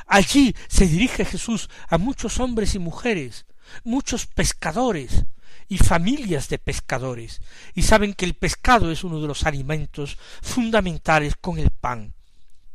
Allí 0.07 0.57
se 0.69 0.87
dirige 0.87 1.27
Jesús 1.27 1.69
a 1.91 1.99
muchos 1.99 2.41
hombres 2.41 2.75
y 2.75 2.79
mujeres, 2.79 3.45
muchos 3.85 4.25
pescadores 4.25 5.27
y 5.69 5.77
familias 5.77 6.49
de 6.49 6.57
pescadores, 6.57 7.43
y 7.75 7.83
saben 7.83 8.15
que 8.15 8.25
el 8.25 8.33
pescado 8.33 8.91
es 8.91 9.05
uno 9.05 9.21
de 9.21 9.29
los 9.29 9.45
alimentos 9.45 10.17
fundamentales 10.41 11.35
con 11.39 11.59
el 11.59 11.69
pan. 11.73 12.15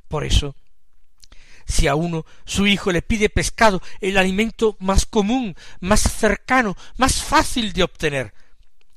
Por 0.08 0.24
eso, 0.26 0.56
si 1.66 1.88
a 1.88 1.96
uno 1.96 2.26
su 2.46 2.68
hijo 2.68 2.92
le 2.92 3.02
pide 3.02 3.30
pescado, 3.30 3.82
el 4.02 4.18
alimento 4.18 4.78
más 4.80 5.06
común, 5.06 5.56
más 5.80 6.02
cercano, 6.02 6.76
más 6.98 7.22
fácil 7.22 7.74
de 7.74 7.84
obtener, 7.84 8.34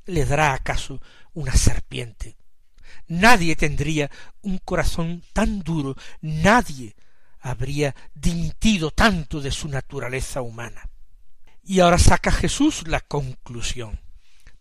¿le 0.04 0.24
dará 0.24 0.54
acaso 0.54 1.00
una 1.32 1.52
serpiente? 1.52 2.36
Nadie 3.08 3.54
tendría 3.54 4.10
un 4.42 4.58
corazón 4.58 5.22
tan 5.32 5.60
duro, 5.60 5.96
nadie 6.20 6.96
habría 7.40 7.94
dimitido 8.14 8.90
tanto 8.90 9.40
de 9.40 9.52
su 9.52 9.68
naturaleza 9.68 10.42
humana. 10.42 10.88
Y 11.62 11.80
ahora 11.80 11.98
saca 11.98 12.32
Jesús 12.32 12.86
la 12.88 13.00
conclusión. 13.00 14.00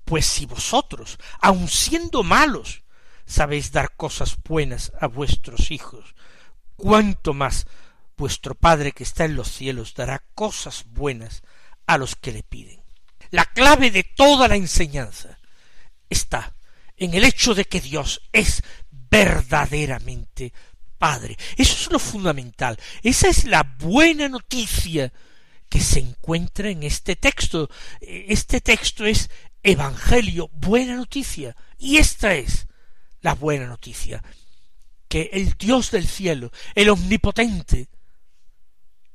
Pues 0.04 0.26
si 0.28 0.46
vosotros, 0.46 1.18
aun 1.41 1.68
siendo 1.68 2.22
malos, 2.22 2.84
sabéis 3.26 3.72
dar 3.72 3.96
cosas 3.96 4.38
buenas 4.44 4.91
a 5.00 5.08
vuestros 5.08 5.72
hijos, 5.72 6.13
cuánto 6.76 7.34
más 7.34 7.65
vuestro 8.17 8.56
Padre 8.56 8.91
que 8.91 9.04
está 9.04 9.25
en 9.25 9.36
los 9.36 9.51
cielos 9.51 9.93
dará 9.93 10.23
cosas 10.34 10.86
buenas 10.88 11.43
a 11.86 11.97
los 11.97 12.15
que 12.15 12.32
le 12.32 12.43
piden. 12.43 12.82
La 13.32 13.45
clave 13.45 13.91
de 13.91 14.04
toda 14.04 14.47
la 14.47 14.56
enseñanza 14.56 15.39
está 16.10 16.54
en 16.97 17.13
el 17.13 17.23
hecho 17.23 17.54
de 17.54 17.65
que 17.65 17.82
Dios 17.82 18.21
es 18.32 18.63
verdaderamente 18.91 20.54
Padre. 20.97 21.38
Eso 21.58 21.73
es 21.73 21.91
lo 21.91 21.99
fundamental. 21.99 22.80
Esa 23.04 23.28
es 23.28 23.45
la 23.45 23.63
buena 23.63 24.30
noticia 24.30 25.12
que 25.69 25.82
se 25.82 25.99
encuentra 25.99 26.69
en 26.69 26.84
este 26.84 27.15
texto. 27.15 27.69
Este 27.99 28.62
texto 28.62 29.06
es 29.06 29.30
Evangelio, 29.62 30.49
buena 30.54 30.95
noticia. 30.95 31.56
Y 31.78 31.97
esta 31.97 32.34
es 32.36 32.67
la 33.21 33.36
buena 33.36 33.67
noticia. 33.67 34.23
Que 35.10 35.30
el 35.34 35.54
Dios 35.54 35.91
del 35.91 36.08
cielo, 36.08 36.51
el 36.75 36.89
omnipotente, 36.89 37.89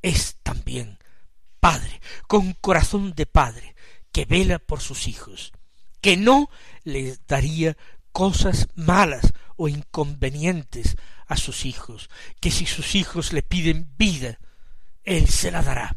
es 0.03 0.37
también 0.43 0.99
Padre, 1.61 2.01
con 2.27 2.55
corazón 2.55 3.15
de 3.15 3.27
Padre, 3.27 3.75
que 4.13 4.25
vela 4.25 4.59
por 4.59 4.81
sus 4.81 5.07
hijos, 5.09 5.53
que 6.01 6.17
no 6.17 6.49
les 6.85 7.27
daría 7.27 7.77
cosas 8.13 8.69
malas 8.75 9.33
o 9.57 9.69
inconvenientes 9.69 10.97
a 11.27 11.37
sus 11.37 11.65
hijos, 11.65 12.09
que 12.41 12.51
si 12.51 12.67
sus 12.67 12.95
hijos 12.95 13.33
le 13.33 13.43
piden 13.43 13.93
vida, 13.97 14.39
Él 15.05 15.29
se 15.29 15.51
la 15.51 15.63
dará. 15.63 15.97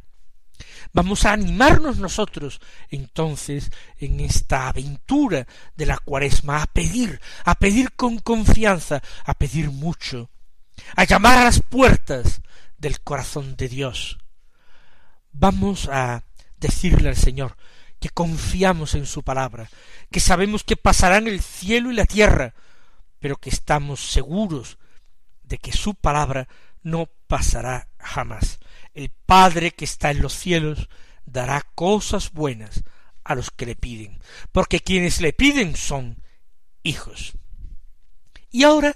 Vamos 0.91 1.25
a 1.25 1.31
animarnos 1.31 1.97
nosotros 1.97 2.59
entonces 2.89 3.71
en 3.97 4.19
esta 4.19 4.67
aventura 4.67 5.47
de 5.75 5.85
la 5.87 5.97
cuaresma 5.97 6.61
a 6.61 6.67
pedir, 6.67 7.19
a 7.45 7.55
pedir 7.55 7.93
con 7.93 8.19
confianza, 8.19 9.01
a 9.25 9.33
pedir 9.33 9.71
mucho, 9.71 10.29
a 10.95 11.05
llamar 11.05 11.39
a 11.39 11.45
las 11.45 11.61
puertas 11.61 12.41
del 12.83 12.99
corazón 13.01 13.55
de 13.55 13.69
Dios. 13.69 14.19
Vamos 15.31 15.89
a 15.89 16.23
decirle 16.57 17.09
al 17.09 17.15
Señor 17.15 17.55
que 17.99 18.09
confiamos 18.09 18.93
en 18.93 19.05
su 19.05 19.23
palabra, 19.23 19.69
que 20.11 20.19
sabemos 20.19 20.63
que 20.63 20.75
pasarán 20.75 21.27
el 21.27 21.41
cielo 21.41 21.91
y 21.91 21.95
la 21.95 22.05
tierra, 22.05 22.53
pero 23.19 23.37
que 23.37 23.49
estamos 23.49 24.01
seguros 24.01 24.77
de 25.43 25.57
que 25.57 25.71
su 25.71 25.95
palabra 25.95 26.49
no 26.83 27.09
pasará 27.27 27.87
jamás. 27.97 28.59
El 28.93 29.09
Padre 29.09 29.71
que 29.71 29.85
está 29.85 30.11
en 30.11 30.21
los 30.21 30.33
cielos 30.33 30.89
dará 31.25 31.65
cosas 31.75 32.33
buenas 32.33 32.83
a 33.23 33.33
los 33.33 33.49
que 33.49 33.65
le 33.65 33.77
piden, 33.77 34.19
porque 34.51 34.81
quienes 34.81 35.21
le 35.21 35.31
piden 35.31 35.77
son 35.77 36.21
hijos. 36.83 37.33
Y 38.51 38.63
ahora 38.65 38.93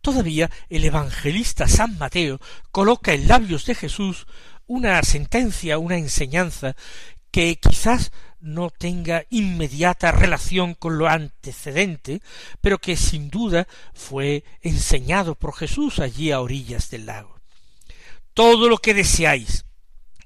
Todavía 0.00 0.50
el 0.68 0.84
evangelista 0.84 1.68
San 1.68 1.98
Mateo 1.98 2.40
coloca 2.70 3.12
en 3.12 3.28
labios 3.28 3.66
de 3.66 3.74
Jesús 3.74 4.26
una 4.66 5.02
sentencia, 5.02 5.78
una 5.78 5.96
enseñanza 5.96 6.76
que 7.30 7.56
quizás 7.56 8.12
no 8.40 8.70
tenga 8.70 9.24
inmediata 9.30 10.12
relación 10.12 10.74
con 10.74 10.98
lo 10.98 11.08
antecedente, 11.08 12.22
pero 12.60 12.78
que 12.78 12.96
sin 12.96 13.30
duda 13.30 13.66
fue 13.92 14.44
enseñado 14.60 15.34
por 15.34 15.54
Jesús 15.54 15.98
allí 15.98 16.30
a 16.30 16.40
orillas 16.40 16.90
del 16.90 17.06
lago. 17.06 17.40
Todo 18.34 18.68
lo 18.68 18.78
que 18.78 18.94
deseáis 18.94 19.64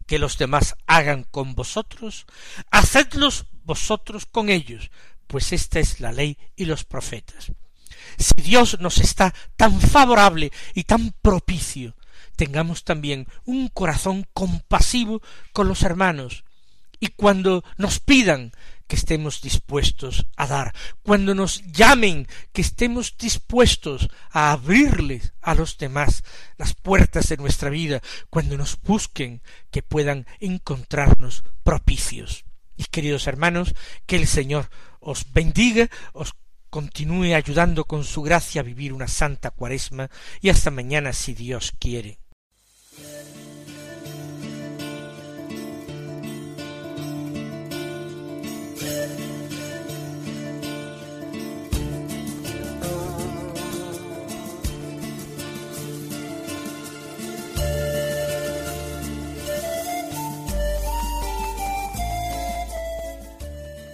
que 0.07 0.19
los 0.19 0.37
demás 0.37 0.77
hagan 0.87 1.25
con 1.25 1.55
vosotros, 1.55 2.27
hacedlos 2.71 3.47
vosotros 3.65 4.27
con 4.27 4.51
ellos, 4.51 4.91
pues 5.27 5.53
esta 5.53 5.81
es 5.81 6.01
la 6.01 6.13
ley 6.13 6.37
y 6.57 6.67
los 6.67 6.85
profetas. 6.85 7.53
Si 8.19 8.35
Dios 8.43 8.79
nos 8.81 8.99
está 8.99 9.35
tan 9.57 9.81
favorable 9.81 10.53
y 10.75 10.85
tan 10.85 11.15
propicio, 11.23 11.97
tengamos 12.37 12.85
también 12.85 13.27
un 13.45 13.69
corazón 13.69 14.27
compasivo 14.33 15.23
con 15.53 15.69
los 15.69 15.83
hermanos, 15.83 16.45
y 17.01 17.09
cuando 17.09 17.65
nos 17.79 17.99
pidan 17.99 18.53
que 18.87 18.97
estemos 18.97 19.41
dispuestos 19.41 20.27
a 20.37 20.47
dar, 20.47 20.75
cuando 21.03 21.35
nos 21.35 21.63
llamen 21.73 22.29
que 22.53 22.61
estemos 22.61 23.17
dispuestos 23.17 24.09
a 24.31 24.53
abrirles 24.53 25.33
a 25.41 25.55
los 25.55 25.79
demás 25.79 26.23
las 26.59 26.75
puertas 26.75 27.29
de 27.29 27.39
nuestra 27.39 27.71
vida, 27.71 28.03
cuando 28.31 28.57
nos 28.57 28.81
busquen 28.83 29.43
que 29.71 29.83
puedan 29.83 30.27
encontrarnos 30.39 31.43
propicios. 31.65 32.45
Y 32.77 32.85
queridos 32.85 33.27
hermanos, 33.27 33.75
que 34.07 34.17
el 34.17 34.27
Señor 34.27 34.69
os 35.01 35.33
bendiga, 35.33 35.89
os 36.13 36.35
continúe 36.73 37.35
ayudando 37.35 37.85
con 37.85 38.03
su 38.03 38.23
gracia 38.23 38.63
a 38.63 38.65
vivir 38.65 38.95
una 38.95 39.07
santa 39.07 39.51
cuaresma 39.51 40.09
y 40.41 40.49
hasta 40.49 40.71
mañana 40.71 41.13
si 41.13 41.35
Dios 41.35 41.75
quiere. 41.79 42.19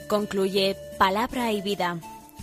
Concluye 0.07 0.77
Palabra 0.97 1.51
y 1.51 1.61
Vida 1.61 1.99